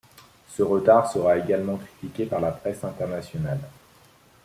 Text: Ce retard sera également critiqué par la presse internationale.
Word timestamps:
Ce 0.49 0.63
retard 0.63 1.11
sera 1.11 1.37
également 1.37 1.77
critiqué 1.77 2.25
par 2.25 2.41
la 2.41 2.49
presse 2.51 2.83
internationale. 2.83 3.59